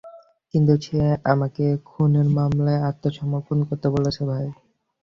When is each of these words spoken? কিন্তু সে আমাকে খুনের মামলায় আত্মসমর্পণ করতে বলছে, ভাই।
কিন্তু 0.53 0.73
সে 0.85 0.99
আমাকে 1.25 1.65
খুনের 1.87 2.27
মামলায় 2.37 2.83
আত্মসমর্পণ 2.89 3.57
করতে 3.67 3.87
বলছে, 3.93 4.21
ভাই। 4.29 4.45